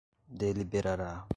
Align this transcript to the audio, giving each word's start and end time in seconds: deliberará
deliberará 0.27 1.29